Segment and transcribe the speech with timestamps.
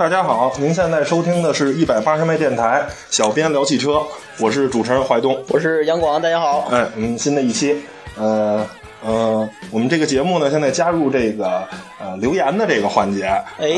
[0.00, 4.00] 大家好，您现在收听的是一百八十迈电台，小编聊汽车，
[4.38, 6.68] 我是主持人怀东，我是杨广，大家好。
[6.70, 7.76] 哎，嗯，新的一期，
[8.16, 8.66] 呃
[9.04, 11.68] 呃，我们这个节目呢，现在加入这个
[12.00, 13.26] 呃留言的这个环节，
[13.58, 13.68] 哎，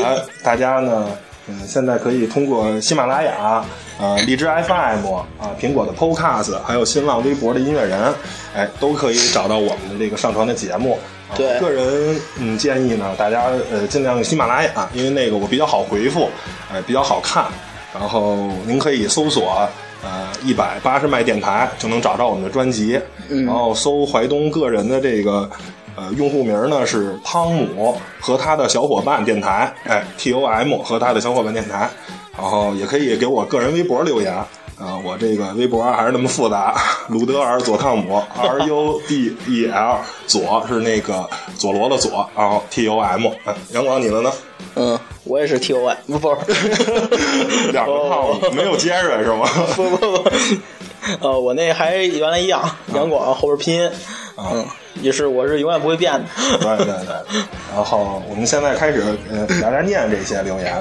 [0.41, 1.09] 大家呢，
[1.47, 3.61] 嗯，现在可以通过喜马拉雅、
[3.99, 8.13] 呃荔枝 FM 啊、苹果的 Podcast，还有新浪微博的音乐人，
[8.55, 10.97] 哎，都可以找到我们的这个上传的节目。
[11.35, 16.29] 对，个人嗯建议呢，大家呃尽量喜马拉雅，因为那个我比较好回复，
[16.71, 17.45] 呃比较好看。
[17.93, 19.69] 然后您可以搜索
[20.03, 25.47] 呃一百八十迈电台就能找到我们的专辑，然后搜怀东个人的这个
[25.95, 31.87] 呃用户名呢是汤姆和他的小伙伴电台，哎 T O M 和他的小伙伴电台，
[32.35, 34.33] 然后也可以给我个人微博留言。
[34.83, 36.75] 啊，我这个微博还是那么复杂，
[37.07, 41.25] 鲁德尔佐汤姆 R U D E L 左是那个
[41.57, 43.31] 佐罗的左，然后 T O M。
[43.71, 44.29] 杨广，你的呢？
[44.75, 46.35] 嗯，我也是 T O M，不 不，
[47.71, 49.47] 两个汤姆，没有杰瑞是吗？
[49.73, 50.29] 不不 不，
[51.21, 52.61] 呃，我那还原来一样，
[52.93, 53.89] 杨广后边拼音，
[54.35, 54.65] 嗯，
[55.01, 56.25] 也是我是永远不会变的。
[56.59, 57.41] 对对对，
[57.73, 60.75] 然后我们现在开始呃，大家念这些留言。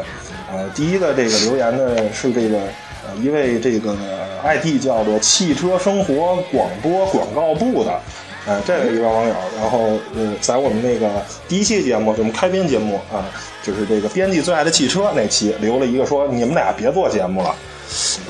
[0.53, 2.59] 呃，第一个这个留言呢是这个。
[3.05, 3.97] 呃，一位这个
[4.45, 8.01] ID 叫做“汽车生活广播广告部”的，
[8.47, 11.11] 呃，这位一位网友，然后呃，在我们那个
[11.49, 13.25] 第一期节目，就我们开篇节目啊，
[13.63, 17.55] 就是这个编辑最爱的汽车那期，留了一个说你们俩别做节目了。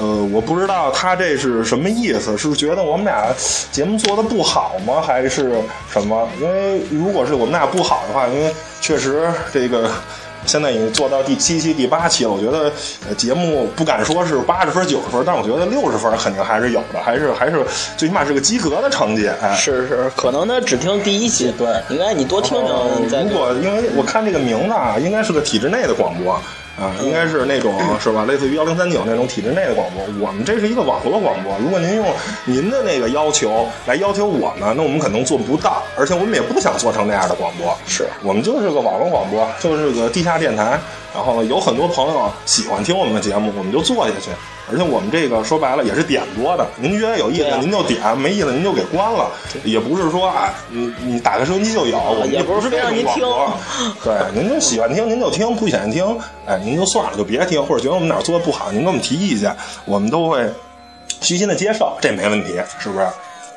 [0.01, 3.29] 呃，我不知道他这是什么意思，是觉得我们俩
[3.71, 5.55] 节目做的不好吗，还是
[5.91, 6.29] 什么？
[6.41, 9.91] 因为如果是我们俩不好的话，因为确实这个。
[10.47, 12.71] 现在已经做到第七期、第八期了，我觉得
[13.15, 17.65] 节目不敢说是八十分、九十分，但我觉得六十分肯定还是有的，还是还是
[17.97, 19.29] 最起码是个及格的成绩。
[19.41, 23.23] 哎，是是，可能他只听第一期，对，应该你多听听。
[23.23, 26.41] 如果因为我看这个名字啊，应该是个体制内的广播。
[26.81, 28.25] 啊，应该是那种是吧？
[28.25, 30.03] 类似于幺零三九那种体制内的广播。
[30.27, 31.57] 我们这是一个网络广播。
[31.59, 32.07] 如果您用
[32.47, 35.83] 您的那个要求来要求我们，那我们可能做不到。
[35.97, 37.77] 而且我们也不想做成那样的广播。
[37.87, 40.81] 是我们就是个网络广播，就是个地下电台。
[41.15, 44.31] 然后有很多朋友喜欢听我们的节目，我们就做下去。
[44.71, 49.31] 而且我们这个说白了也是点播的，您觉得有意思您就点，没意思您就给关了。
[49.65, 53.27] 也不是说啊，你你打开收音机就有，我们也不是非让您听。
[54.05, 57.65] 对，您就喜欢听您就听，不喜欢听，哎，您就算了，就别听。
[57.65, 60.49] 或者觉得我们哪做的不好，您给我们提意见，我们都会
[61.21, 63.05] 虚心的接受，这没问题，是不是？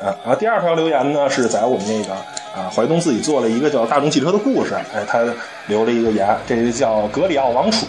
[0.03, 0.35] 啊啊！
[0.35, 2.13] 第二条留言呢，是在我们那个
[2.53, 5.23] 啊，怀东自己做了一个叫大众汽车的故事，哎，他
[5.67, 7.85] 留了一个言，这个叫格里奥王储。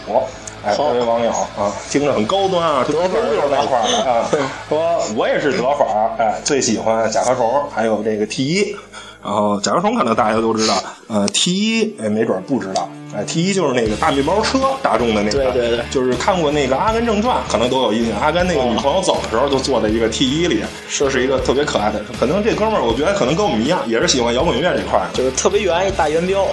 [0.67, 4.29] 哎，这位网友啊，听着很高端啊，德粉就是那块儿的啊，
[4.67, 8.75] 说我也是德粉儿，哎，最喜欢甲壳虫，还有这个 T 一，
[9.23, 10.75] 然后甲壳虫可能大家都知道，
[11.07, 21.23] 呃，T 一哎，没准不知道，哎，T 一就是那个大面包车，大众的那个，对对对，就是看过那个《阿甘正传》，可能都有印象，阿甘那个女朋友走的时候就坐在一个 T 一里，是是。
[21.23, 26.43] 一个特别可爱的，可能这哥们儿我觉得可能跟我们一样，也是喜欢摇滚乐这块儿，就是特别圆一大圆标，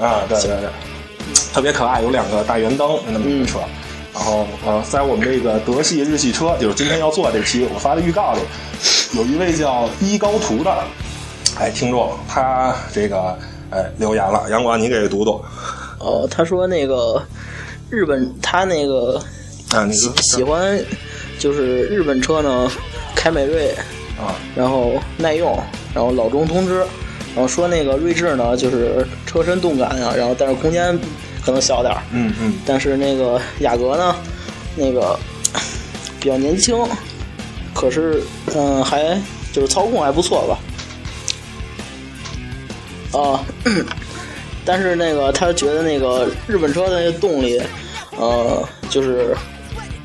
[0.00, 0.68] 啊，对对对，
[1.52, 3.58] 特别可爱，有两个大圆灯那么一个车。
[4.14, 8.40] 然后呃，在我们这个德系日系车，就是今天要做这期我发的预告里，
[9.16, 10.84] 有一位叫一高图的
[11.58, 13.34] 哎听众，他这个
[13.70, 15.42] 哎留言了，杨广你给读读。
[15.98, 17.22] 哦，他说那个
[17.88, 19.18] 日本他那个
[19.70, 20.78] 啊，你喜欢
[21.38, 22.70] 就是日本车呢，
[23.14, 23.70] 凯美瑞
[24.20, 25.58] 啊，然后耐用，
[25.94, 26.80] 然后老中通知，
[27.34, 30.98] 然后说那个锐志呢，就是车身动感啊，然后但是空间。
[31.44, 34.14] 可能小点儿，嗯嗯，但是那个雅阁呢，
[34.76, 35.18] 那个
[36.20, 36.76] 比较年轻，
[37.74, 38.22] 可是
[38.54, 39.20] 嗯，还
[39.52, 40.58] 就是操控还不错吧，
[43.20, 43.44] 啊，
[44.64, 47.60] 但是那个他觉得那个日本车的那个动力，
[48.16, 49.36] 呃，就是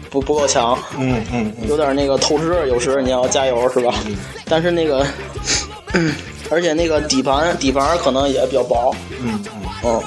[0.09, 3.93] 不不够强，嗯嗯，有点那个透支，有时你要加油是吧？
[4.49, 5.05] 但是那个，
[6.49, 9.61] 而且那个底盘底盘可能也比较薄，嗯嗯。
[9.83, 10.03] 嗯。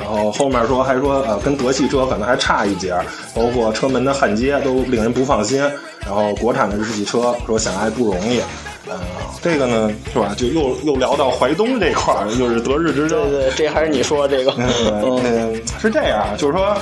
[0.00, 2.94] 然后后面说还说呃跟德系车可能还差一截，
[3.34, 5.62] 包括车门的焊接都令人不放心。
[6.00, 8.40] 然后国产的日系车说想爱不容易，
[8.88, 8.98] 嗯
[9.42, 10.34] 这个呢是吧？
[10.36, 13.30] 就又又聊到淮东这块儿，又是德日之争。
[13.30, 14.52] 对对，这还是你说这个。
[14.56, 16.74] 嗯，是这样，就是说，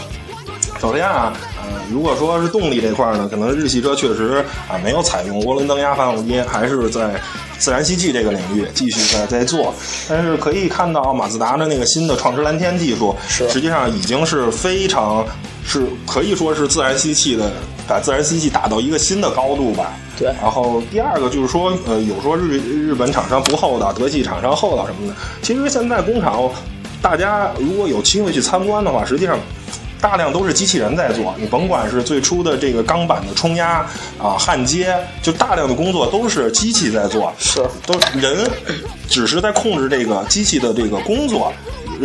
[0.81, 1.58] 首先啊，呃
[1.91, 7.21] 如果说是动力这块呢，可能日系车确实啊没有采用涡轮增压发动机，还是在。
[7.59, 9.75] 自然吸气这个领域继续在在做，
[10.09, 15.27] 但是可以看到马自达的那个新的创驰蓝天技术，实际上已经是非常
[15.67, 17.51] 是可以说是自然吸气的，
[17.89, 19.93] 把自然吸气打到一个新的高度吧。
[20.17, 20.29] 对。
[20.41, 25.17] 然后第二个就是说，呃，有说日日本厂商不厚道，德系厂商厚道什么的。
[25.43, 26.49] 其实现在工厂
[27.03, 29.37] 大家如果有机会去参观的话，实际上。
[30.01, 33.87] 大量都是机器人在做，你甭管是最初的这个钢板的冲压
[34.19, 38.49] 啊、焊接，就大量的工作都是机器在做，是都人
[39.09, 41.53] 只是在控制这个机器的这个工作，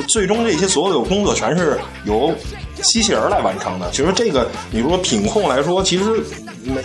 [0.07, 2.34] 最终这些所有的工作全是由
[2.81, 3.90] 机器人来完成的。
[3.92, 6.04] 其实这个你说品控来说，其实
[6.65, 6.81] 没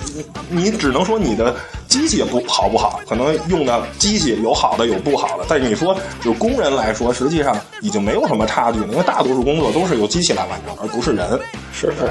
[0.48, 1.54] 你只能说你的
[1.86, 11.38] 机器不好不好，可能用的机器有好的有不好的，但是你说就工人来说，实际上已经没有什么差距了，因为大多数工作都是由机器来完成，而不是人。
[11.72, 12.10] 是是。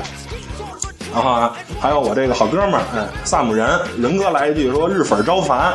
[1.14, 5.74] 然后啊，还有我这个好哥们儿，哎，萨姆人仁哥来一句说日粉招烦，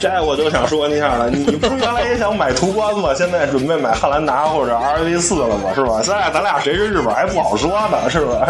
[0.00, 3.12] 这我就想说一下了，你不是原来也想买途观吗？
[3.14, 5.70] 现在准备买汉兰达或者 RAV 四了吗？
[5.74, 6.00] 是吧？
[6.02, 8.48] 现在咱俩谁是日本还不好说呢，是吧？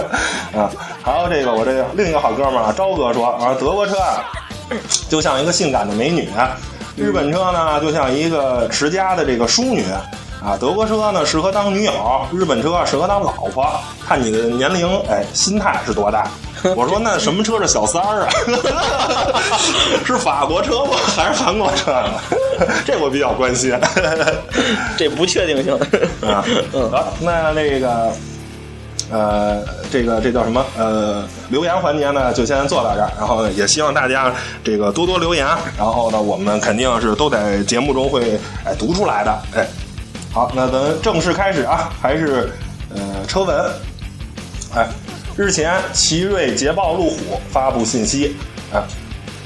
[0.54, 0.70] 啊，
[1.02, 4.22] 还有这个我这个另一个好哥们儿啊，朝哥说啊，德国车啊，
[5.08, 6.30] 就像一个性感的美女，
[6.96, 9.84] 日本车呢就像一个持家的这个淑女。
[10.42, 11.92] 啊，德国车呢适合当女友，
[12.32, 16.26] 日本车适合当老婆，看你的年龄，哎，心态是多大。
[16.76, 18.28] 我说那什么车是小三儿啊？
[20.04, 20.96] 是法国车吗？
[21.16, 22.20] 还是韩国车呢？
[22.84, 23.72] 这我比较关心。
[24.96, 25.74] 这不确定性
[26.26, 26.44] 啊。
[26.72, 28.12] 嗯，好，那那个，
[29.10, 30.64] 呃，这个这叫什么？
[30.76, 33.10] 呃，留言环节呢，就先做到这儿。
[33.18, 35.46] 然后也希望大家这个多多留言。
[35.78, 39.38] 然后呢，我们肯定是都在节目中会哎读出来的。
[39.56, 39.66] 哎。
[40.32, 42.52] 好，那咱正式开始啊，还是
[42.94, 43.68] 呃车闻，
[44.72, 44.86] 哎，
[45.36, 48.34] 日前奇瑞捷豹路虎发布信息
[48.72, 48.84] 啊，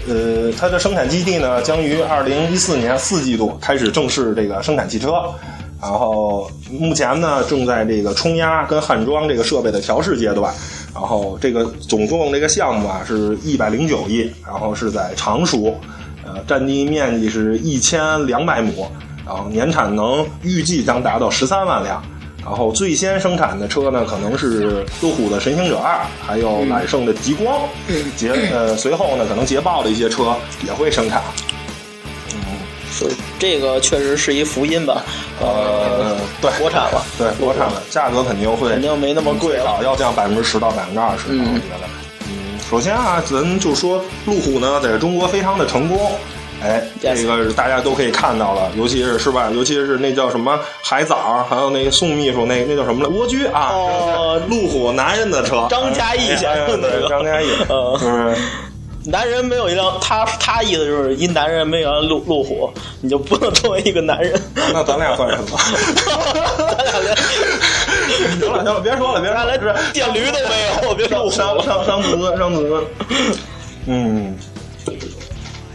[0.09, 5.13] 呃，它的生产基地呢将于二零一四年四季度开始正式这个生产汽车，
[5.81, 10.53] 然后目前呢正在这个冲压跟焊装这个设备的调试阶段，
[10.93, 15.79] 然后这个总共这个项目啊是一百零九亿，然后是在常熟，
[16.25, 18.87] 呃，占地面积是一千两百亩。
[19.27, 22.05] 然后年产能预计将达到十三万辆，
[22.45, 27.67] 然后最先生产的车呢，可能是路虎的神行者二，还有揽胜的极光，
[28.17, 30.37] 捷呃随后呢，可能捷豹的一些车
[30.67, 31.23] 也会生产。
[32.35, 32.39] 嗯，
[32.93, 35.03] 所以这个确实是一福音吧？
[35.41, 41.89] 呃，对，国产了，对，国产了，价格肯定会肯定没那么贵了，要降百分之十到百分之二十，我觉得。
[42.29, 46.13] 嗯，首先啊，咱就说路虎呢，在中国非常的成功。
[46.65, 49.51] 哎，这个大家都可以看到了，尤其是是吧？
[49.55, 53.11] 尤其是那叫什么海藻，还有那个宋秘书那那叫什么来？
[53.11, 54.41] 蜗居啊，哦。
[54.49, 57.07] 路虎男人的车，张嘉译先生那个。
[57.09, 58.35] 张嘉译， 嗯，
[59.05, 62.73] 男人没有一辆，他他意思就是一男人没有路路虎，
[63.03, 64.33] 你就不能成为一个男人。
[64.73, 65.59] 那咱俩算什么？
[66.57, 67.15] 咱俩连
[68.41, 69.59] 行了行了，别说了，别说了，
[69.93, 72.85] 电驴都没有，别说伤伤伤子尊，伤子尊，
[73.87, 74.35] 嗯。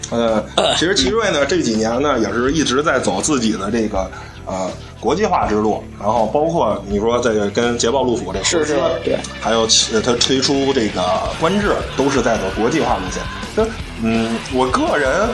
[0.10, 0.44] 呃，
[0.76, 4.10] 其实奇瑞呢这几年呢也是一直在走自己的这个
[4.46, 4.70] 呃
[5.00, 9.68] 国际化之路，然后包括你说这个跟捷豹路虎这是是，对，还有
[10.04, 11.04] 它推出这个
[11.40, 13.22] 观致，都是在走国际化路线。
[13.56, 15.30] 就嗯，我个人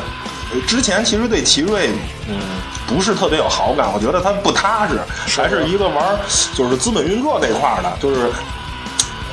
[0.68, 1.90] 之前其实对奇瑞
[2.28, 2.36] 嗯
[2.86, 6.20] 不是特别有好感，我觉得它不踏实，还是一个玩
[6.54, 8.30] 就是资本运作这块的，就是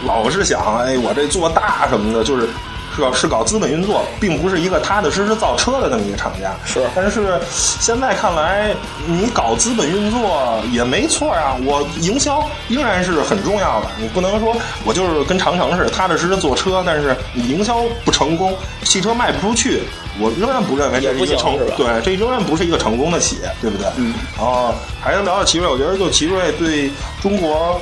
[0.07, 2.49] 老是想哎我这做大什么的，就是。
[2.95, 6.55] 是搞是搞资本运作，并不是一个踏踏实实造车的那么一个厂家。
[6.65, 8.75] 是，但是现在看来，
[9.07, 11.57] 你搞资本运作也没错啊。
[11.65, 19.83] 我营销仍然是很重要的，你不能说我就是跟长城似的踏踏实实做车，但是你营销不成功，汽车卖不出去，
[20.21, 23.87] 我仍然不认为这是一个成对，这仍然不是一个成功的企业，对不对？
[23.97, 24.13] 嗯。
[24.37, 26.91] 然后还能聊聊奇瑞，我觉得就奇瑞对
[27.23, 27.81] 中国。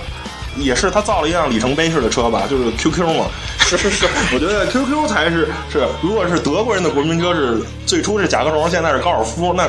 [0.56, 3.26] 也是他造了一辆里程碑式的车吧，就是 QQ 嘛。
[3.70, 9.68] 是是是，我觉得 QQ 才是是，如果是德国人的国民车是最初是甲壳虫，现在是高尔夫，那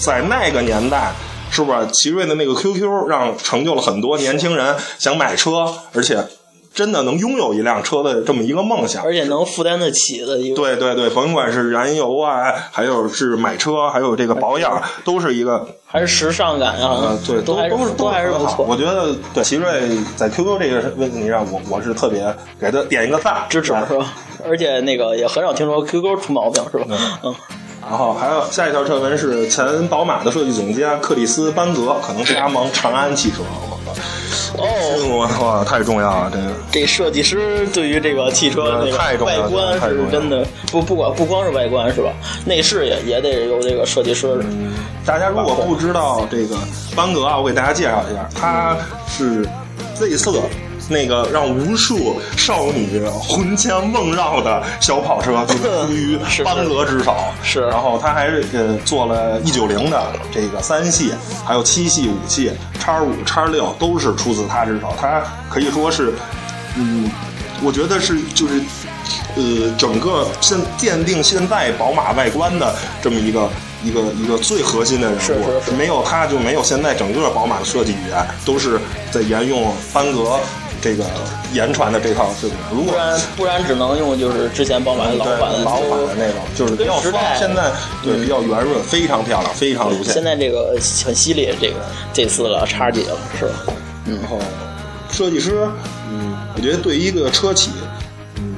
[0.00, 1.12] 在那个年代，
[1.50, 6.26] 是不是奇瑞的那个 QQ 让成就了很多年轻人想买车，而且。
[6.78, 10.54] 真的能拥有一辆车的这么一个梦想，而且能负担得起的一个。
[10.54, 17.18] 对对对，甭管是燃油啊，还有是买车，还有这个保养，都是一个还是时尚感啊。
[17.26, 18.64] 对，都都是都还是不错。
[18.64, 24.14] 我觉得对奇瑞在 QQ 这个问题上，我我是特别给他点一个赞，支持是吧？
[24.46, 26.84] 而且那个也很少听说 QQ 出毛病是吧？
[27.24, 27.34] 嗯。
[27.82, 33.38] 然后还有下一条车文是前宝马的设计总监克里斯班格可能加盟长安汽车。
[34.56, 36.30] 哦，哇，太重要了！
[36.32, 42.10] 这个这设计师对于这个汽车那个外观是真的不不管不光是外观是吧？
[42.44, 44.44] 内饰也也得有这个设计师。
[45.04, 46.56] 大家如果不知道这个
[46.96, 49.46] 班格啊，我给大家介绍一下，它是
[49.94, 50.42] Z 色
[50.88, 57.14] 那个让无数少女魂牵梦绕的小跑车就出于班格之手。
[57.42, 60.02] 是然后他还呃做了 E 九零的
[60.32, 61.12] 这个三系，
[61.44, 64.92] 还有七系、五系、叉五、叉六都是出自他之手。
[65.00, 66.14] 他可以说是，
[66.76, 67.10] 嗯，
[67.62, 68.60] 我觉得是就是。
[69.36, 73.48] 呃，整个现奠定现在宝马外观的这么一个
[73.82, 78.78] 一个一个最核心的人物，是是是没有他就没有现在整个宝马的设计语言，都是
[79.10, 80.38] 在沿用班格
[80.80, 81.04] 这个
[81.52, 82.54] 言传的这套设计。
[82.72, 87.70] 如果不然不然只能用就是之前宝马老款老款的那种，就是比较方现在
[88.02, 90.14] 对比较圆润，非常漂亮，非常流线。
[90.14, 91.74] 现在这个很犀利，这个
[92.12, 93.72] 这次了叉几了是吧？
[94.06, 94.38] 然后
[95.10, 95.68] 设计师，
[96.10, 97.70] 嗯，我觉得对一个车企，
[98.36, 98.56] 嗯，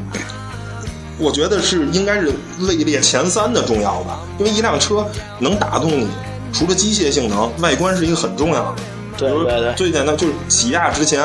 [1.19, 5.05] 我觉得是应该是位列前三的重要吧，因为一辆车
[5.39, 6.09] 能打动你，
[6.53, 8.83] 除了机械性能，外观是一个很重要的。
[9.17, 11.21] 对对对最简单就是起亚之前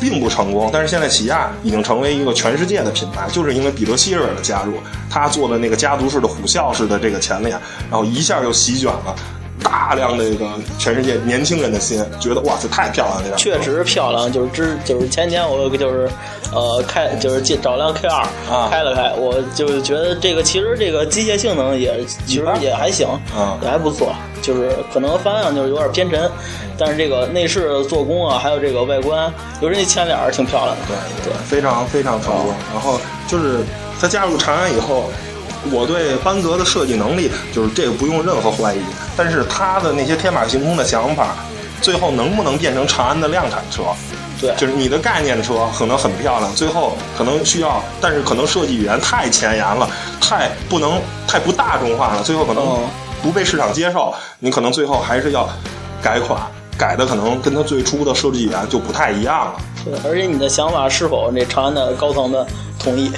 [0.00, 4.74] 并不成功，但是现在起亚已经成为一个全世界的品牌，就是因为彼得希尔的加入，
[5.10, 7.58] 他做的那个家族式的虎啸式的这个前脸，
[7.90, 9.14] 然后一下就席卷了
[9.60, 16.08] 大量的这个全世界年轻人的心，觉得哇，塞太漂亮了，确实漂亮，就是之就是前天我就是
[16.52, 18.68] 呃开就是借找辆 K 二、啊。
[18.70, 23.58] 开了开，我就觉得这个其实这个机械性能也其实也还行，啊。
[23.60, 26.30] 也还不错，就是可能方向就是有点偏沉，
[26.78, 32.54] 但是这个内饰做工啊，还有这个外观，尤其那前脸儿挺漂亮的，对对，非常非常成功。
[32.72, 33.60] 然后就是
[34.00, 35.10] 他加入长安以后，
[35.72, 38.80] 我对班格的设计能力就是这个不用任何怀疑。
[39.16, 41.34] 但是他的那些天马行空的想法，
[41.82, 43.82] 最后能不能变成长安的量产车？
[44.40, 49.90] 对就是你的概念车可能很漂亮，最后可能需要，但是可能设计语言太前沿了，
[50.20, 52.88] 太不能太不大众化了，最后可能嗯
[53.22, 55.48] 不被市场接受，你可能最后还是要
[56.02, 56.40] 改款，
[56.78, 59.60] 改的可能跟它最初的设计语言就不太一样了。
[59.84, 62.46] 对，而且你的想法是否那长安的高层的
[62.78, 63.10] 同意，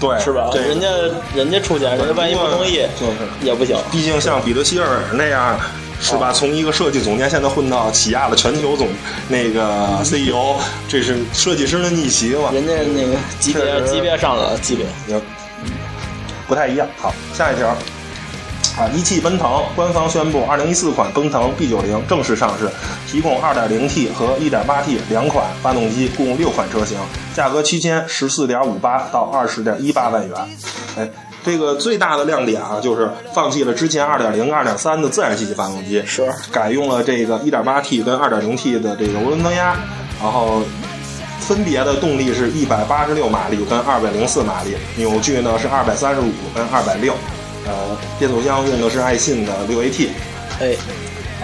[0.00, 0.48] 对， 是吧？
[0.52, 0.88] 对人家
[1.34, 3.12] 人家出钱，人家万一不同意，就是
[3.42, 3.76] 也不行。
[3.90, 5.58] 毕竟像彼得希尔那样，
[6.00, 6.32] 是吧？
[6.32, 8.88] 从一个设计总监现在混到起亚的全球总
[9.28, 10.56] 那个 CEO，
[10.88, 12.50] 这是设计师的逆袭嘛？
[12.52, 15.20] 人家那个级别级别上了级别，也
[16.48, 16.86] 不太一样。
[16.98, 17.76] 好，下一条。
[18.76, 22.70] 啊，一汽奔腾官方宣布，二零一四款奔腾 B 九零正式上市，
[23.10, 26.98] 提供二点零 T 和一点八 T 两款发动机，共六款车型，
[27.34, 30.36] 价格区间十四点五八到二十点一八万元。
[30.98, 31.08] 哎，
[31.42, 39.74] 这个最大的亮点啊，就是放弃了之前二点零、二、点三的自然吸气发动机，是改用了这个一点八 T 跟二点零 T 的这个涡轮增压，
[40.22, 40.60] 然后
[41.40, 47.12] 分别的动力是一百八十六马力跟二百零四马力，扭矩呢是二百三十五跟260。
[47.66, 50.08] 呃，变速箱用的是爱信的六 AT，
[50.60, 50.74] 哎，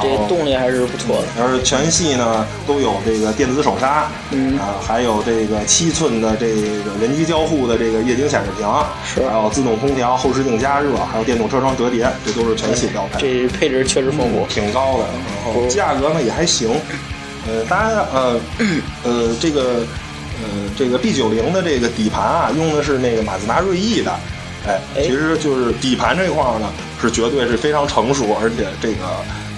[0.01, 1.43] 这哦动力还是不错的。
[1.43, 8.67] 而全系呢都有这个电子手刹，嗯啊，还有这个七寸的这个人机交互的这个液晶显示屏，
[9.05, 13.21] 是还有自动空调、后视镜加热，还有电动车窗折叠，这都是全系标配。
[13.21, 14.47] 这配置确实丰富。
[14.49, 15.05] 挺高的，
[15.45, 16.71] 然后价格呢也还行。
[17.49, 18.41] 呃，当然呃
[19.03, 19.85] 呃这个
[20.41, 24.15] 呃这个 B 九零的这个底盘啊，用的是那个马自达锐意的。
[24.67, 26.69] 哎，哎其实就是底盘这块儿呢，
[27.01, 29.05] 是绝对是非常成熟，而且这个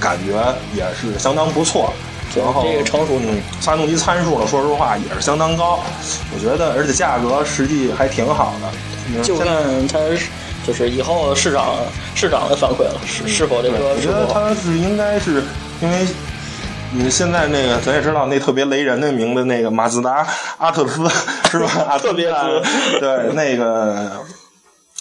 [0.00, 0.32] 感觉
[0.74, 1.92] 也是相当不错。
[2.36, 5.78] 然后这个成熟嗯，发动机参数呢，说实话也是相当高，
[6.34, 8.68] 我觉得，而且价格实际还挺好的。
[9.08, 9.98] 嗯就现在看它
[10.66, 11.76] 就是以后市场
[12.14, 15.42] 市场的反馈了，是是否这，个是我觉得它是应该是
[15.80, 16.06] 因为。
[16.96, 20.24] 你现在那个咱也知道，那特别雷人的名字，那个马自达
[20.58, 21.02] 阿特兹
[21.50, 21.68] 是吧？
[21.88, 24.12] 阿特别兹对那个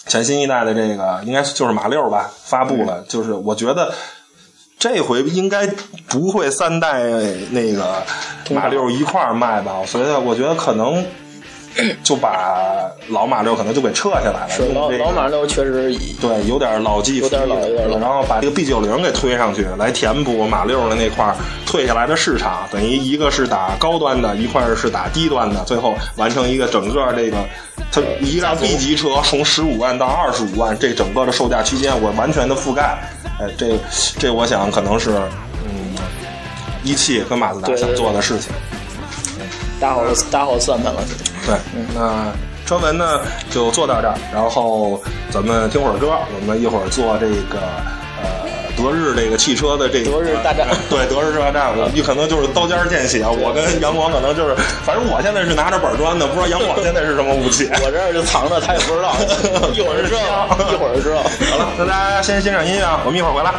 [0.06, 3.92] 全新一代的这个应该就是马六吧发布了，就是我觉得
[4.78, 5.66] 这回应该
[6.08, 7.04] 不会三代
[7.50, 8.02] 那个
[8.50, 9.76] 马六一块儿卖吧？
[9.86, 11.04] 所以我觉得可能
[12.04, 14.68] 就把老马六可能就给撤下来了。
[14.74, 21.34] 老老马六确实对，有点老骥伏枥，有点老有点老然后把这个 B 九零给推上去，来填补马六的那块儿
[21.66, 27.38] 退下来的市场，等于一个是打高端的，一块儿是打低端的，最后完成一个整个这个，
[27.94, 32.98] 它一辆 B 级车从十五万到二十五万，这整个的售价区间我完全的覆盖，
[33.38, 33.78] 哎，这
[34.18, 35.12] 这我想可能是
[35.64, 35.94] 嗯，
[36.82, 38.50] 一汽跟马自达想做的事情。
[39.78, 41.00] 打好打好算盘了。
[41.46, 41.56] 对，
[41.94, 42.32] 那
[42.66, 43.20] 车文呢
[43.50, 48.03] 就做到这儿，然后咱们听会儿歌，我们一会儿做这个呃
[48.76, 54.54] 德日这个汽车的这个德日大战 对，德日大战，我们可能就是刀尖儿见血，我跟杨广可能就是，
[54.84, 57.68] 反正我现在是拿着板砖的，不知道杨广现在是什么武器。
[57.84, 59.14] 我这儿就藏着，他也不知道，
[59.72, 61.22] 一会儿就知道，一会儿就知道。
[61.50, 63.52] 好了，那大家先欣赏音乐啊，我们一会儿回来。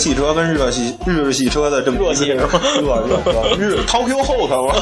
[0.00, 4.74] 呃德系车跟日系日系车的这么热系是吗热热热日 Tokyo Hot 吗？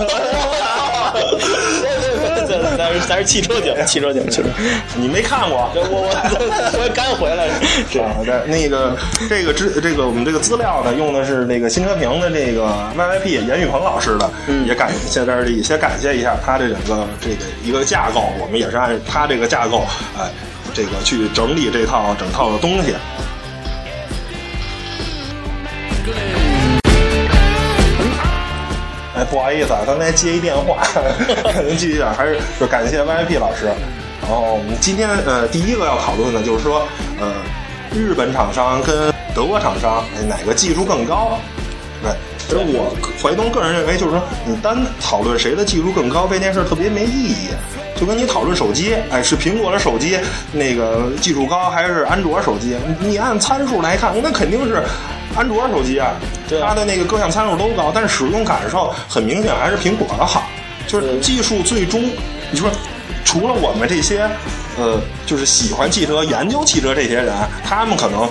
[2.79, 4.49] 咱是咱是汽车节目，汽车节目，汽车。
[4.95, 5.69] 你没看过？
[5.75, 6.07] 我我
[6.79, 7.49] 我刚回来，
[7.91, 8.97] 这啊，对，那个
[9.29, 19.83] 这个资这个我们这个资料呢，用的是那个新车评的这个 YYP 严宇鹏老师的，嗯也感谢这儿里先感谢一下他这整个这个一个架构，我们也是按他这个架构，
[20.17, 20.31] 哎，
[20.73, 22.95] 这个去整理这套整套的东西。
[29.39, 30.83] 不好意思啊，刚才接一电话，
[31.65, 33.67] 您继续讲，还是就感谢 VIP 老师。
[34.21, 36.83] 然后我们今天呃第一个要讨论的就是说，
[37.21, 37.35] 呃，
[37.95, 41.39] 日本厂商跟德国厂商，哎，哪个技术更高？
[42.03, 47.51] 对，其实我怀东个人认为，就是说你单讨论谁的技术更高这件事儿特别没意义。
[47.99, 50.17] 就跟你讨论手机，哎，是苹果的手机
[50.53, 52.77] 那个技术高，还是安卓手机？
[53.01, 54.83] 你你按参数来看，那肯定是
[55.35, 56.13] 安卓手机啊，
[56.49, 60.45] 对它的那个各项参数都高，但是使用感受很明显还是苹果的好。
[60.87, 62.09] 就是技术最终，
[62.51, 62.71] 你说
[63.25, 64.29] 除了我们这些，
[64.79, 67.35] 呃，就是喜欢汽车、研究汽车这些人，
[67.65, 68.31] 他们可能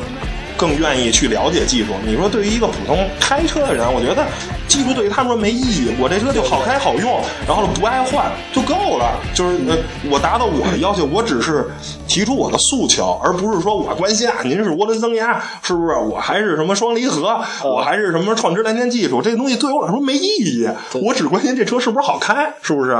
[0.57, 1.93] 更愿意去了解技术。
[2.05, 4.25] 你说对于一个普通开车的人，我觉得
[4.67, 9.17] 技术对于他们说没意义，我这车就好开好用，然后不爱换就够了。
[9.33, 9.77] 就是呃，
[10.09, 11.69] 我达到我的要求，我只是
[12.07, 15.95] 提出我的诉求，而不是说我关心啊，您是涡轮增压是不是？
[15.95, 20.67] 我还是什么双离合，我还是什么创驰蓝天技术，这东西对我来说没意义。
[20.93, 22.97] 我只关心这车是不是好开，是不是？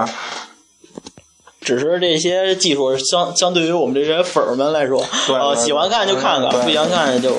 [1.67, 7.35] 只是这些技术相相对于我们这些粉儿们来说，呃，喜欢看就看看，不喜欢看就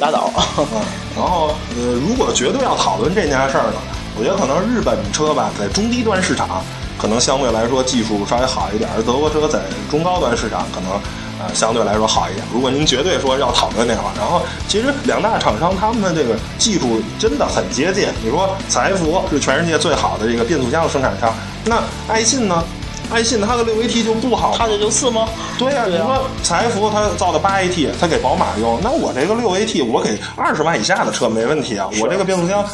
[0.00, 0.32] 拉倒。
[0.56, 0.66] 嗯，
[1.14, 3.78] 然后呃，如果绝对要讨论这件事儿呢，
[4.18, 6.64] 我觉得可能日本车吧，在中低端市场
[6.96, 9.60] 可能相对来说技术稍微好一点，而德国车在
[9.90, 10.92] 中高端市场可能
[11.38, 12.42] 呃相对来说好一点。
[12.50, 18.08] 如果您绝对说要讨论的话，然后其实两大厂商他们的这个技术真的很接近。
[18.24, 21.30] 你说采孚是全世界最好的这个变速箱的生产商，
[21.66, 21.76] 那
[22.08, 22.64] 爱信呢？
[23.10, 25.28] 爱信它的六 AT 就不好吗，它这就四吗？
[25.58, 31.88] 对呀、你说财富它造的八 AT，它给宝马用，那我这个六 AT 我给二十万以下的车没问题啊。
[32.00, 32.64] 我这个变速箱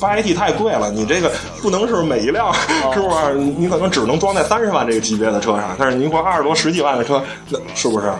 [0.00, 2.52] 八 AT 太贵了，你这个不能是每一辆，
[2.94, 3.34] 是不是？
[3.34, 8.10] 你可能只能装在三十万这个级别的车上，但是您说二十多、十几万的车，那是不是？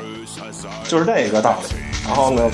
[0.87, 1.75] 就是这个道理。
[2.07, 2.51] 然后呢，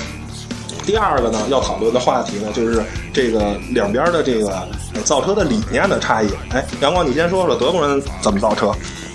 [0.85, 2.81] 第二个呢，要讨论的话题呢，就是
[3.13, 4.49] 这个两边的这个
[4.93, 6.29] 呃造车的理念的差异。
[6.51, 8.71] 哎，阳光，你先说说德国人怎么造车？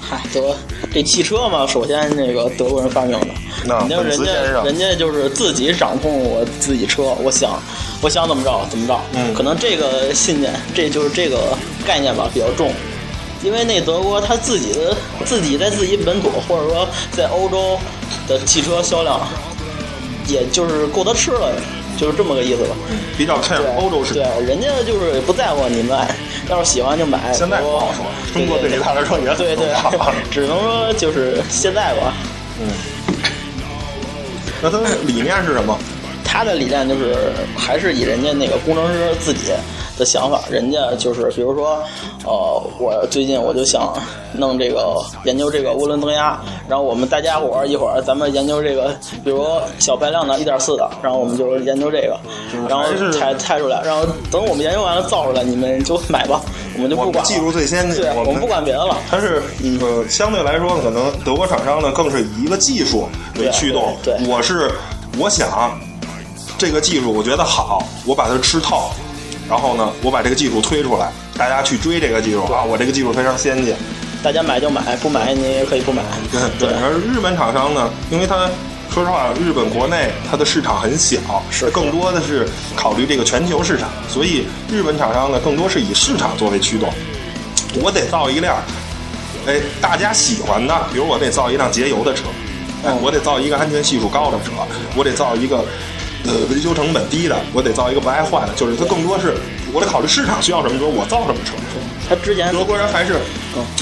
[0.09, 0.55] 嗨，德
[0.93, 3.27] 这汽车嘛，首先那个德国人发明的，
[3.65, 7.59] 那肯定人家人家就是自己掌控我自己车，我想
[8.03, 9.01] 我想怎么着怎么着。
[9.15, 12.71] 嗯可能这个信念，这就是这个概念吧比较重，
[13.43, 17.79] 因为那德国他自己的自己在自己本土或者说在欧洲
[18.29, 19.27] 的汽车销量，
[20.29, 21.51] 也就是够他吃了，
[21.97, 22.75] 就是这么个意思吧。
[23.17, 24.25] 比较对，欧洲市场。
[24.39, 25.99] 对，人家就是不在乎你们，
[26.49, 27.33] 要是喜欢就买。
[27.33, 29.69] 现在不好说中国对于他来说也很对对，
[30.31, 32.15] 只能说就是现在吧。
[32.61, 32.69] 嗯，
[34.63, 35.79] 那他的理念是什么？
[36.25, 37.15] 他的理念就是
[37.57, 39.53] 还是以人家那个工程师自己
[39.99, 41.83] 的想法，人家就是比如说，
[42.25, 43.93] 呃，我最近我就想
[44.33, 49.47] 弄这个研究这个涡轮增压，然后我们大家伙儿一会儿咱们研究这个，比如
[49.79, 52.19] 小排量的1.4的，然后我们就研究这个，
[52.69, 56.41] 然后还是拆拆出来，然后等我们研究完了造出来，你们就买吧，
[56.77, 58.97] 我们就不管技术最先进对，我们我们不管别的了。
[59.11, 59.43] 它是
[59.81, 63.95] 呃，相对来说，可能德国厂商呢更是以一个技术为驱动。
[64.03, 64.71] 对对对我是
[65.19, 65.79] 我想
[66.59, 68.91] 这个技术我觉得好，我把它吃透，
[69.49, 73.75] 然后呢，我把这个技术推出来，大家去追这个技术啊，我这个技术非常先进。
[74.23, 76.03] 大家买就买，不买你也可以不买。
[76.59, 78.49] 对，而日本厂商呢，因为它
[78.91, 81.19] 说实话，日本国内它的市场很小，
[81.51, 86.91] 是更多的是考虑这个全球市场，所以日本厂商呢，更多是以市场作为驱动。
[87.83, 88.57] 我得造一辆，
[89.47, 92.23] 哎，大家喜欢的，比如我得造一辆节油的车，
[92.83, 94.53] 哎，我得造一个安全系数高的车，
[94.97, 95.63] 我得造一个。
[96.27, 99.35] 呃，维修成本低的，我得造一个不爱坏的，就是它更多是
[99.73, 101.53] 我得考虑市场需要什么车，我造什么车。
[102.09, 103.17] 他之前德国人还是，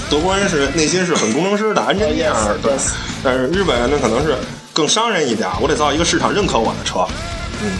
[0.09, 2.73] 德国人是内心是很工程师的，安全样儿对。
[3.23, 4.37] 但是日本人呢，可能是
[4.73, 7.07] 更商人一点，我得造一个市场认可我的车，
[7.63, 7.79] 嗯，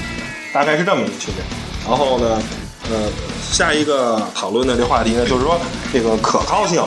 [0.53, 1.45] 大概是这么一个区别。
[1.89, 2.43] 然后呢，
[2.91, 3.09] 呃，
[3.51, 5.61] 下一个讨论的这话题呢，就是说
[5.93, 6.85] 这个可靠性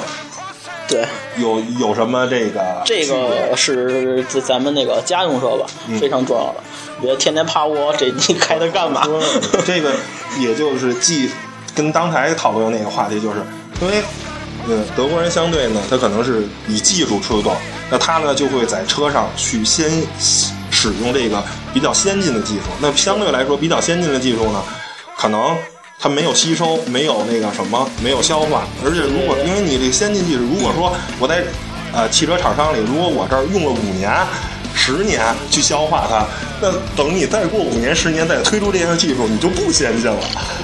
[0.88, 1.05] 对
[1.38, 5.65] 有有什么这个这个是咱咱们那个家用车吧，
[5.99, 6.55] 非常重要的。
[7.01, 9.03] 别天天趴窝，这你开它干嘛？
[9.65, 9.91] 这个
[10.39, 11.29] 也就是既
[11.75, 13.39] 跟刚才讨论的那个话题，就是
[13.81, 14.01] 因为
[14.67, 17.53] 呃德国人相对呢，他可能是以技术出动，
[17.89, 19.89] 那他呢就会在车上去先
[20.71, 22.62] 使用这个比较先进的技术。
[22.79, 24.63] 那相对来说比较先进的技术呢，
[25.17, 25.55] 可能
[25.99, 28.63] 它没有吸收，没有那个什么，没有消化。
[28.86, 31.43] 而且如果因为你这个先进技术，如果说我在
[31.93, 34.12] 呃汽车厂商里，如果我这儿用了五年。
[34.85, 35.19] 十年
[35.49, 36.23] 去消化它，
[36.61, 40.19] 那等你再过五年、十年再推出这项技术，你就不先进了。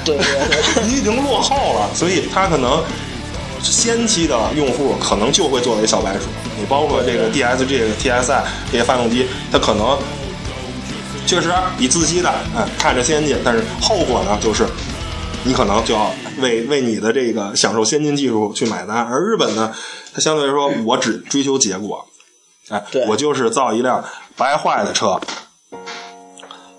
[0.05, 1.89] 对对对， 你已经落后了。
[1.95, 2.84] 所以它可能
[3.63, 6.25] 先期的用户可能就会作为小白鼠。
[6.60, 9.97] 你包括这个 DSG、TSI 这些发动机，它可能
[11.25, 14.67] 确实比自吸的哎看着先进，但是后果呢就是
[15.43, 18.97] 你可能就要为为你的这个享受先进技术去买单。
[18.97, 19.73] 而日本呢，
[20.13, 22.05] 它相对来说我只追求结果。
[22.71, 24.03] 哎，我就是造一辆
[24.36, 25.19] 不爱坏的车，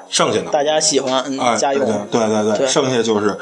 [0.08, 1.24] 剩下的大家喜欢
[1.58, 3.38] 加油，对对对，剩下就是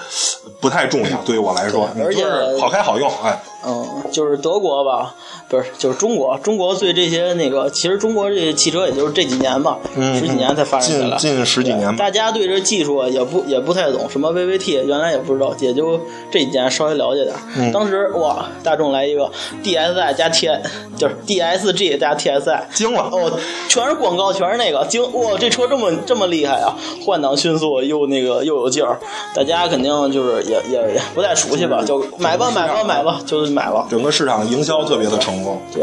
[0.61, 2.25] 不太重要，对于我来说，而且
[2.61, 3.39] 好开好用，哎。
[3.67, 5.15] 嗯，就是德国吧，
[5.49, 6.39] 不是，就是中国。
[6.43, 9.79] 中国对这些那个，其实中国这汽车也就是这几年吧，
[10.15, 11.95] 十几年才发展起来，近十几年。
[11.97, 17.71] 大家对这技术也不也不太懂，什么 VVT 原来也不知道，也就这几年稍微了解点。
[17.71, 19.31] 当时哇，大众来一个
[19.63, 20.49] DSI 加 T，
[20.97, 23.31] 就是 DSG 加 TSI，惊了哦，
[23.69, 28.99] 全是广告，全是那个惊哇，这车这么这么厉害啊，换挡迅速又那个又有劲儿，
[29.35, 33.50] 大家肯定就是也也不太熟悉吧，就买吧买吧买吧，就是。
[33.51, 35.61] 买了，整个市场营销特别的成功。
[35.73, 35.83] 对，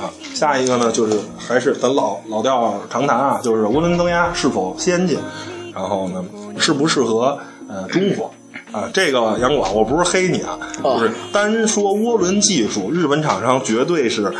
[0.00, 5.18] 啊，下一个呢，就是还是咱老老调常谈啊，就是涡轮增压是否先进，
[5.74, 6.24] 然后呢，
[6.58, 7.38] 适不适合
[7.68, 8.30] 呃中国
[8.72, 8.88] 啊？
[8.92, 14.32] 这个杨广，我不是黑你啊，就是单说涡轮技术，日本厂商绝对是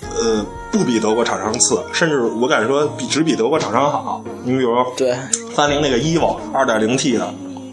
[0.00, 4.22] 呃不比德国厂商次，甚至我敢说比只比德国厂商好。
[4.44, 5.16] 你比如对
[5.54, 7.32] 三菱那个 EVO 二点零 T 的，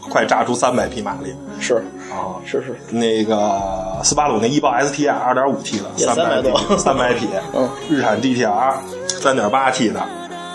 [0.09, 1.33] 快炸出三百匹马力。
[1.59, 8.73] 是啊，是是，那个斯巴鲁那翼豹 STI 二点五 T 的，三百多， 三百匹，嗯，日产 DTR
[9.07, 10.03] 三点八 T 的，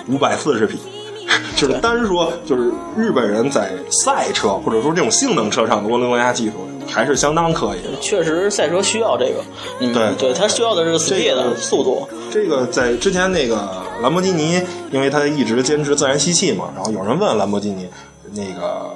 [0.08, 0.78] 五百四十匹，
[1.56, 7.88] 就是单说就是日本人在赛车或者说这种性能车上的涡轮增压技术还是相当可以的。
[8.00, 9.42] 确实，赛车需要这个，
[9.80, 12.06] 对对，它需要的是 speed 的速度。
[12.30, 13.68] 这个在之前那个
[14.02, 17.88] 兰博基尼，因为它一直坚持自然吸气嘛，然后有人问兰博基尼
[18.32, 18.90] 那个。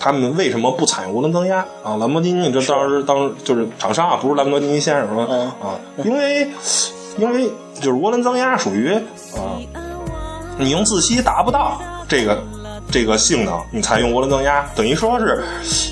[0.00, 1.96] 他们为什么不采用涡轮增压啊？
[1.96, 5.24] 兰博基尼这当时当就是厂商啊，不是兰博基尼先生说
[5.60, 6.48] 啊，因为
[7.18, 8.92] 因为就是涡轮增压属于
[9.36, 9.60] 啊，
[10.56, 12.42] 你用自吸达不到这个
[12.90, 15.42] 这个性能，你才用涡轮增压，等于说是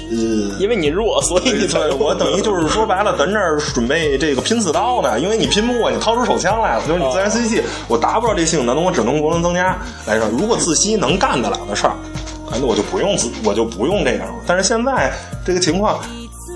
[0.09, 0.17] 呃，
[0.59, 11.95] 因为你弱，所以你才我等于就是说白了，咱这儿准备这个拼刺刀呢，因为你拼不过，你掏出手枪来了，就是你自然吸气，我达不到这性能，那我只能涡轮增压来说，如果自吸能干得了的事儿。
[12.51, 14.35] 那我就不用自，我就不用这样了。
[14.47, 15.13] 但是现在
[15.45, 15.99] 这个情况，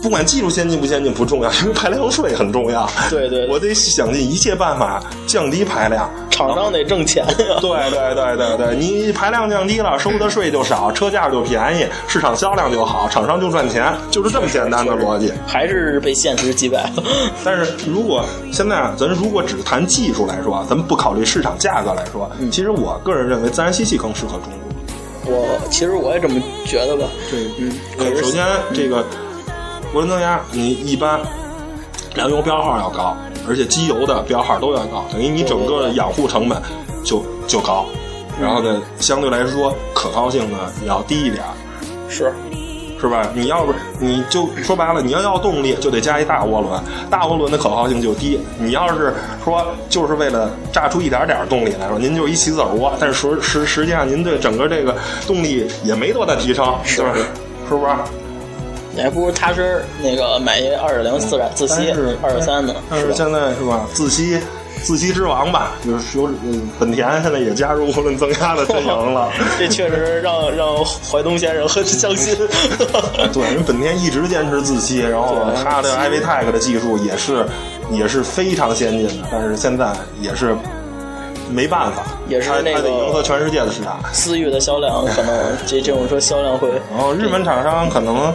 [0.02, 2.88] 不管技术先进不先进不重要，因为排量税很重要。
[3.10, 6.10] 对对，我得想尽一切办法降低排量。
[6.30, 7.58] 厂商得挣钱呀。
[7.60, 15.30] 对对对对对，你排量降低了，收的税就少，车价就便宜，市场销量就好，厂商就赚钱，就是这么简单的逻辑。
[15.46, 17.02] 还是被现实击败了。
[17.44, 24.59] 但是如果现在咱如果只谈技术来说，咱们不考虑市场价格来说，其实我个人认为自然吸气更适合中国。
[25.30, 27.06] 我其实我也这么觉得吧。
[27.30, 27.72] 对，嗯。
[28.16, 29.04] 首先，这个
[29.94, 31.20] 涡轮增压，你一般
[32.14, 33.16] 燃油标号要高，
[33.48, 36.60] 而且机油的标号都要高，等于你整个的养护成本
[37.04, 37.86] 就就高。
[38.40, 41.44] 然后呢，相对来说可靠性呢也要低一点。
[42.08, 42.32] 是。
[43.00, 43.26] 是吧？
[43.34, 48.38] 你要不你就说白了，你要要动力，就得加一大涡轮，大涡轮的可靠性就低。
[48.58, 54.94] 你要是说就是为了榨出一点点动力来说，您就一起子涡，但是实实实际上您对整个这个
[55.26, 57.22] 动力也没多大提升，是不是？
[57.68, 57.92] 是不是？
[58.94, 61.90] 你还不如踏实那个买一二点零自然自吸
[62.22, 62.74] 二十三的。
[62.90, 63.86] 但是现在是吧？
[63.94, 64.38] 自吸。
[64.82, 66.28] 自吸之王吧，就是有
[66.78, 69.30] 本田现在也加入涡轮增压的阵营了。
[69.58, 72.34] 这确实让让怀东先生很伤心。
[73.32, 77.46] 对，因为本田一直坚持自吸，然后它的 iVTEC 的技术也是
[77.90, 80.56] 也是非常先进的，但是现在也是
[81.50, 84.00] 没办法，也是那个迎合全世界的市场。
[84.12, 86.70] 思域的销量可能 这这种车销量会。
[86.90, 88.32] 然后日本厂商可能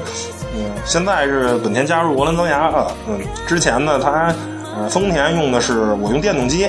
[0.55, 4.31] 嗯，现在是本田加入涡轮增压了，嗯，之前呢它。
[4.31, 4.33] 呃，
[4.89, 6.67] 丰田用的是我用电动机，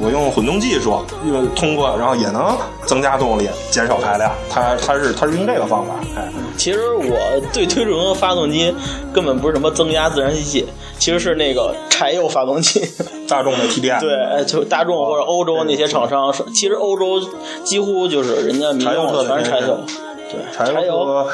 [0.00, 4.32] 我用混动技术，用通过，然后也能增加动力，减少排量。
[4.48, 5.94] 它它是它是用这个方法。
[6.16, 7.18] 哎，其实我
[7.52, 8.74] 对推崇的发动机
[9.12, 10.66] 根本不是什么增压自然吸气，
[10.98, 12.80] 其实是那个柴油发动机。
[13.28, 14.00] 大众的 TDI。
[14.00, 17.20] 对，就大众或者欧洲那些厂商，其实欧洲
[17.64, 19.78] 几乎就是人家民用全是柴油。
[20.30, 21.28] 对，柴油。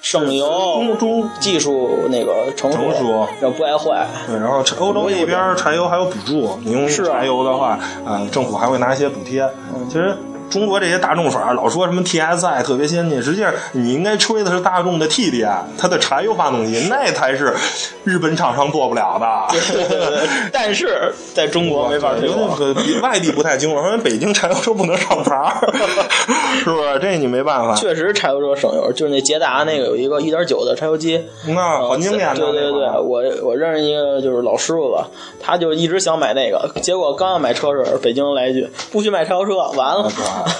[0.00, 4.06] 省油中中技术那个成成熟然后不爱坏。
[4.26, 9.46] 对，然后欧洲那边柴油还有补助，你用柴油的话，呃，政府还会拿一些补贴。
[9.88, 10.16] 其实
[10.50, 17.54] 中国这些大众法老说什么 TSI 特别先进，实际上你应该吹的是大众的 TDI，它的柴油发动机那才是
[18.04, 19.58] 日本厂商做不了的。
[19.70, 22.50] 对对对，但是在中国没法推有广。
[22.74, 25.54] 比外地不太清楚，因为北京柴油车不能上牌儿，
[26.58, 26.98] 是不是？
[27.00, 27.74] 这你没办法。
[27.76, 35.08] 确实，柴油车省油，就是那捷达那个有一个一点九的柴油机，那很经典的对对对，我我认识一个就是老师傅吧，
[35.40, 40.10] 他就一直想买那个，结果刚要买车时，北京来一句不许买柴油车，完了，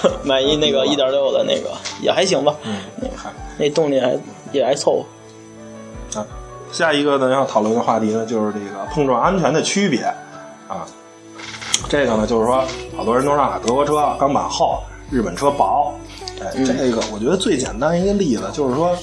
[0.23, 1.69] 买一那个一点六的那个
[2.01, 2.55] 也还行吧。
[3.57, 4.17] 那动力还
[4.51, 5.03] 也还凑
[6.13, 6.19] 合。
[6.19, 6.25] 啊，
[6.71, 10.01] 下一个呢要讨论的话题呢，就是这个碰撞安全的区别
[10.67, 10.85] 啊。
[11.89, 12.63] 这个呢，就是说，
[12.95, 15.93] 好多人都说啊，德国车钢板厚，日本车薄。
[16.41, 18.95] 哎，嗯这个我觉得最简单一个例子就是说，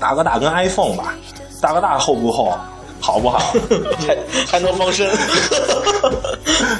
[0.00, 1.14] 大哥大跟 iPhone 吧，
[1.60, 2.52] 大哥大厚不厚，
[3.00, 3.38] 好不好？
[4.06, 5.08] 还还能防身，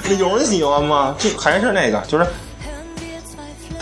[0.09, 1.15] 那 有人喜欢吗？
[1.19, 2.27] 就还是那个，就是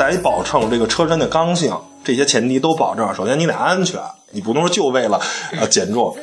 [0.07, 3.15] 得保证这个车身的刚性，这些前提都保证。
[3.15, 5.21] 首先你得安全，你不能说就为了
[5.59, 6.17] 呃减重，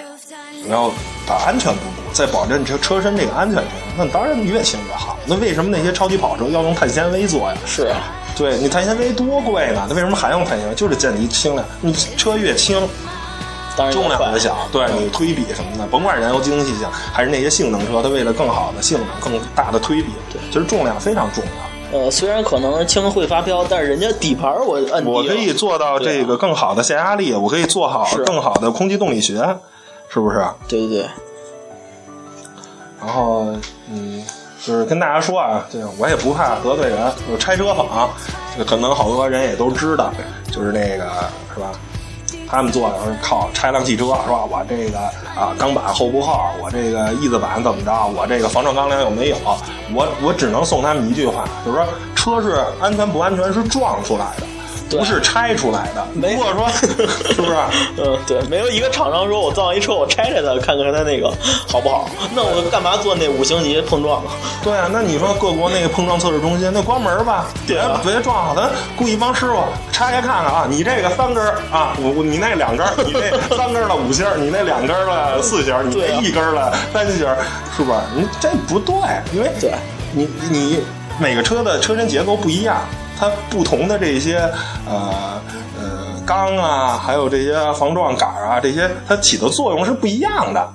[0.67, 0.91] 然后
[1.27, 3.71] 把安全不顾，再保证车车身这个安全性。
[3.97, 5.17] 那当然越轻越好。
[5.25, 7.57] 那为什么那些超级跑车要用碳纤维做呀？
[7.65, 7.97] 是啊，
[8.37, 9.85] 对你碳纤维多贵呢？
[9.87, 10.75] 它为什么还用碳纤维？
[10.75, 11.65] 就是降低轻量。
[11.81, 12.77] 你车越轻，
[13.75, 21.74] 当然重量快越小，对你推比什么的，甭管燃油经济性还是那些性能车，它为了更好的性能、更大的推比，对，其实重量非常重要。
[21.95, 29.35] 呃，虽然可能轻会发飘，但是人家底盘我摁我可以做到这个更好的下压力，我可以做好更好的空气动力学，
[30.09, 30.45] 是不是？
[30.67, 31.05] 对对对，
[32.99, 33.45] 然后，
[33.89, 34.21] 嗯，
[34.61, 38.09] 就是跟大家说啊，这个我也不怕得罪人，就拆车坊，
[38.51, 40.11] 这个可能好多人也都知道，
[40.51, 41.05] 就是那个
[41.53, 41.71] 是吧？
[42.47, 44.45] 他们做的是靠拆辆汽车，是吧？
[44.49, 44.99] 我这个
[45.35, 46.39] 啊钢板厚不厚？
[46.61, 48.07] 我这个翼子板怎么着？
[48.15, 49.37] 我这个防撞钢梁有没有？
[49.93, 54.43] 我我只能送他们一句话，就是说车是安全不安全是撞出来的，
[54.89, 56.05] 不是拆出来的。
[56.13, 56.69] 没如果说
[57.33, 57.55] 是不是？
[57.97, 61.31] 嗯，对，没有一个厂商说我造一车我拆拆它看看它那个
[61.67, 64.31] 好不好，那我干嘛做那五星级碰撞啊？
[64.63, 77.37] 对啊，那你说各国那个碰撞测试中心，那关门吧，别别撞好，咱雇一帮师傅拆开看看啊，你这个三根儿啊，我我你那两根儿，你那 三根儿的五星，你那两根儿的四星，你那一根儿的三星儿，
[77.75, 78.03] 是吧？
[78.15, 78.95] 你这不对，
[79.33, 79.71] 因为对
[80.13, 80.83] 你你
[81.19, 82.77] 每个车的车身结构不一样，
[83.19, 84.37] 它不同的这些
[84.87, 85.41] 呃
[85.79, 90.69] 呃钢啊，还有这些防撞杆啊，这些它起的作用是不一样的，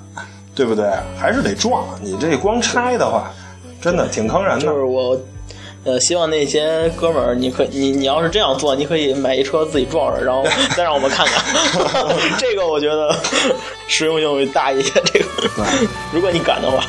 [0.55, 0.91] 对不对？
[1.19, 3.31] 还是得撞，你这光拆的话，
[3.81, 4.75] 真的挺坑人的就。
[4.75, 5.19] 是我，
[5.85, 10.45] 呃，希望那些哥们儿，你可你你要是这样做，你可以买一车自己撞上，然后
[10.77, 11.43] 再让我们看看，
[12.39, 13.15] 这个我觉得
[13.89, 14.93] 实用性会大一些。
[15.07, 15.27] 这个，
[16.13, 16.85] 如果你敢的话，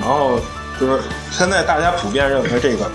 [0.00, 0.38] 然后
[0.80, 1.00] 就是
[1.32, 2.90] 现在大家普遍认为这个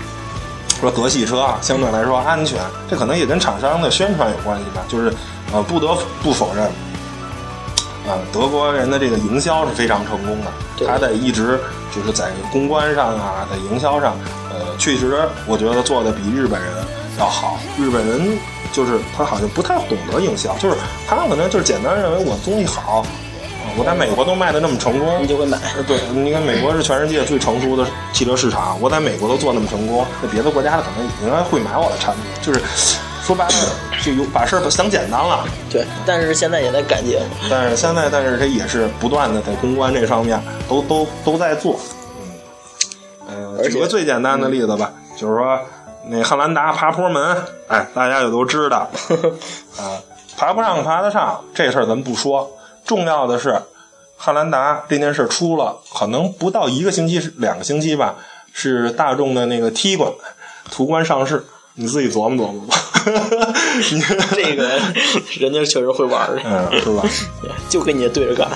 [0.82, 2.58] 说德系车啊，相对来说安全，
[2.90, 4.82] 这可能也跟厂商的宣传有关系吧。
[4.88, 5.14] 就是
[5.52, 6.68] 呃，不得不否认，
[8.08, 11.60] 呃、德国人的这个营销是非常成功的，他在一直
[11.94, 14.16] 就是在公关上啊，在营销上，
[14.50, 16.72] 呃，确实我觉得做的比日本人
[17.16, 17.60] 要好。
[17.78, 18.36] 日本人
[18.72, 23.06] 就是他好像不太懂得营销，就是他可能就是简单认为我东西好，啊
[23.76, 25.58] 我在美国都卖的那么成功，你就会买。
[25.76, 32.60] 呃，对，你看美国是全世界最成熟的汽车市场，我在美国都做那么成功，那别的国家的可能应该会买我的产品，就是
[33.22, 33.54] 说白了
[34.02, 35.46] 就有把事儿想简单了。
[35.70, 37.18] 对，但是现在也在改进。
[37.48, 41.78] 但是现在，但是它也是不断的在公关这上面都都都在做。
[43.28, 45.58] 嗯，呃，举个最简单的例子吧，就是说
[46.08, 47.36] 那汉兰达爬坡门，
[47.68, 48.90] 哎，大家也都知道，
[49.78, 49.96] 啊，
[50.36, 52.50] 爬不上爬得上这事儿咱不说，
[52.84, 53.60] 重要的是
[54.16, 58.16] 汉兰达这件事出了，可能不到一个星期、两个星期吧，
[58.52, 60.12] 是大众的那个 T 冠
[60.70, 62.76] 途观上市，你自己琢磨琢磨吧。
[63.90, 64.00] 你
[64.34, 64.68] 这个
[65.40, 67.02] 人家确实会玩儿， 嗯，是吧？
[67.68, 68.48] 就跟你对着干。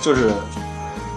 [0.00, 0.30] 就是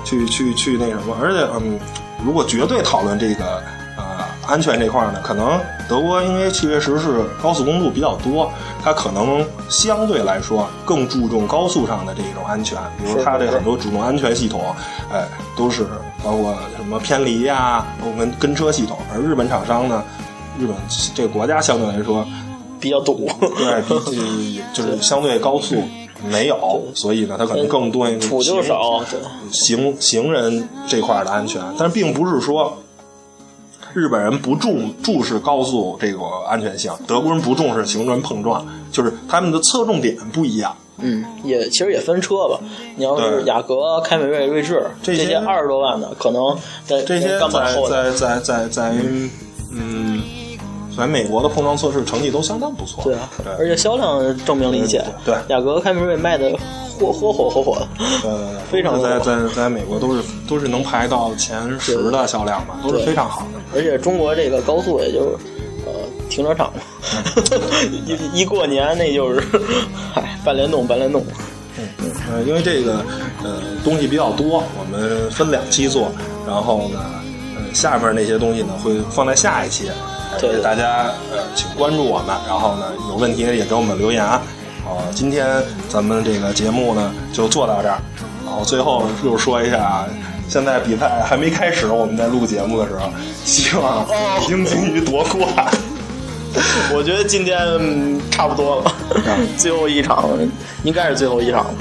[0.03, 1.79] 去去去那什么，而且嗯，
[2.25, 3.63] 如果绝对讨论这个
[3.97, 5.57] 呃安全这块儿呢，可能
[5.93, 8.51] 德国因为确实是高速公路比较多，
[8.83, 14.73] 它可能相对来说更注重高速上的这种安全，比如它这很多主动安全系统，
[15.11, 15.23] 哎，
[15.55, 15.85] 都是
[16.23, 20.03] 包括什么偏离呀、我们跟车系统，而日本厂商呢，
[20.59, 20.75] 日本
[21.13, 22.25] 这个国家相对来说。
[22.79, 25.81] 比较堵，对，比 就是相对高速
[26.29, 29.01] 没有，所以呢，它可能更多土就行少。
[29.09, 29.17] 对
[29.53, 32.77] 行行人这块儿的安全，但是并不是说
[33.93, 40.75] 日本人不重重视高速这个安全性，德国人不重视行人碰撞，就是他们的侧重点不一样。
[40.97, 42.59] 嗯，也其实也分车吧。
[42.95, 47.81] 你要是雅阁、凯美瑞、锐志这些些二十多万的，可能在这些在。
[47.89, 48.95] 在在在在
[49.71, 50.21] 嗯，
[50.95, 53.03] 在美国的碰撞测试成绩都相当不错。
[53.03, 55.03] 对啊，而且销量证明了一切。
[55.25, 56.55] 对雅阁、凯美瑞卖的
[56.99, 57.87] 火火火火火的。
[58.23, 63.59] 呃， 非常在在在美国都是都是能排到前十的销量吧，都是非常好的。
[63.75, 65.37] 而且中国这个高速也就是
[65.85, 65.91] 呃
[66.29, 66.81] 停车场嘛，
[68.33, 69.41] 一一过年那就是，
[70.13, 71.23] 嗨， 半联动半联动。
[72.31, 73.03] 呃，因为这个
[73.43, 76.11] 呃东西比较多，我们分两期做，
[76.47, 76.99] 然后呢，
[77.55, 79.89] 呃下面那些东西呢会放在下一期，
[80.63, 84.23] 大家呃请关注我们，然后呢有问题也给我们留言。
[84.85, 87.97] 好、今天咱们这个节目呢就做到这儿，
[88.45, 90.05] 然后最后又说一下，
[90.47, 93.09] 现在比赛还没开始，我们在录节目的时候，
[93.43, 95.67] 希望北京金鱼夺冠。
[96.93, 98.93] 我觉得今天嗯差不多了，
[99.57, 100.29] 最后一场
[100.83, 101.73] 应该是最后一场了。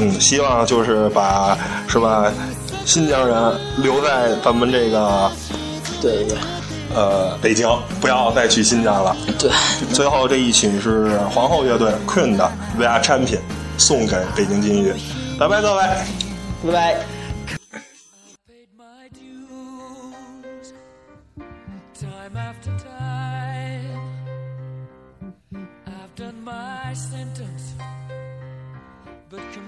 [0.00, 1.56] 嗯，希望就是把
[1.86, 2.32] 是吧，
[2.86, 3.36] 新疆人
[3.78, 5.30] 留在咱们这个
[6.00, 6.38] 对对对
[6.94, 7.68] 呃北京，
[8.00, 9.14] 不要再去新疆了。
[9.38, 9.50] 对，
[9.92, 13.36] 最后这一曲是皇后乐队 Queen 的《We Are Champion》，
[13.76, 14.94] 送给北京金鱼。
[15.38, 15.82] 拜拜，各位。
[16.66, 17.13] 拜拜。